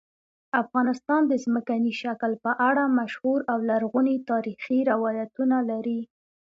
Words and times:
افغانستان 0.61 1.21
د 1.27 1.33
ځمکني 1.43 1.91
شکل 2.03 2.31
په 2.43 2.51
اړه 2.69 2.83
مشهور 2.99 3.39
او 3.51 3.57
لرغوني 3.69 4.15
تاریخی 4.29 4.77
روایتونه 4.91 5.57
لري. 5.69 6.01